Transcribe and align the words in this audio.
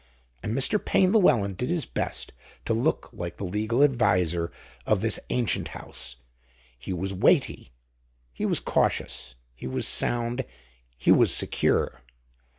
And 0.41 0.57
Mr. 0.57 0.83
Payne 0.83 1.11
Llewelyn 1.11 1.53
did 1.53 1.69
his 1.69 1.85
best 1.85 2.33
to 2.65 2.73
look 2.73 3.11
like 3.13 3.37
the 3.37 3.43
legal 3.43 3.83
adviser 3.83 4.51
of 4.83 5.01
this 5.01 5.19
ancient 5.29 5.67
house. 5.77 6.15
He 6.79 6.91
was 6.91 7.13
weighty, 7.13 7.71
he 8.33 8.47
was 8.47 8.59
cautious, 8.59 9.35
he 9.53 9.67
was 9.67 9.87
sound, 9.87 10.43
he 10.97 11.11
was 11.11 11.31
secure. 11.31 12.01